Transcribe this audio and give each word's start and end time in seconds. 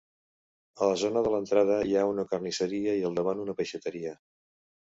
A 0.85 0.87
la 0.91 0.95
zona 1.01 1.21
de 1.27 1.33
l'entrada 1.33 1.77
hi 1.91 1.93
ha 2.01 2.07
una 2.13 2.27
carnisseria 2.33 2.99
i 3.03 3.07
al 3.11 3.21
davant 3.23 3.45
una 3.47 3.59
peixateria. 3.63 4.19